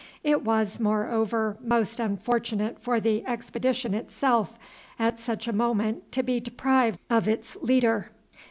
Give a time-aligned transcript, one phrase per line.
[0.23, 4.57] It was, moreover, most unfortunate for the expedition itself
[4.97, 8.09] at such a moment to be deprived of its leader.